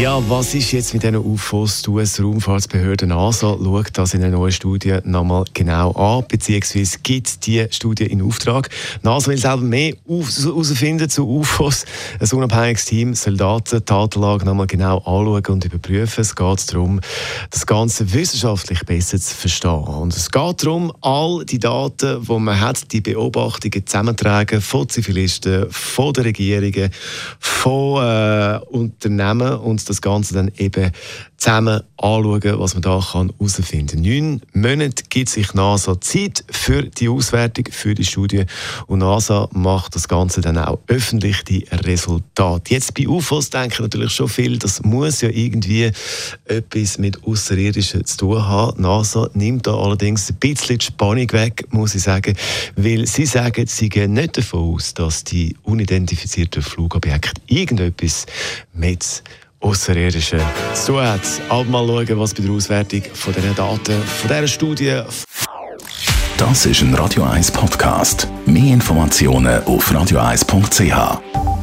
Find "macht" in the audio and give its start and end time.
39.52-39.94